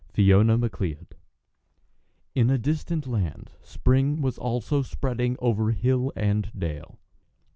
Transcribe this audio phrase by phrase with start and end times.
[0.13, 1.15] FIONA MACLEOD.
[2.33, 6.97] In a distant land Spring was also spreading over hill and dale.